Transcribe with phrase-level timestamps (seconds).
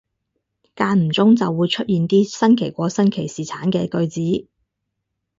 [0.75, 4.47] 間唔中就會出現啲新奇過新奇士橙嘅句子